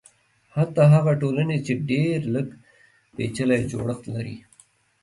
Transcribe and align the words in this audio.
حتی 0.55 0.83
هغه 0.93 1.11
ټولنې 1.21 1.57
چې 1.65 1.73
ډېر 1.89 2.17
لږ 2.35 2.47
پېچلی 3.15 3.59
جوړښت 3.71 4.03
لري. 4.15 4.37